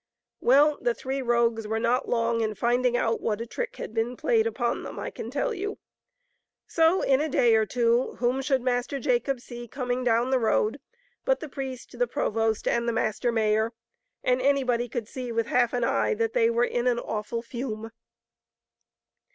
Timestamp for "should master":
8.41-8.99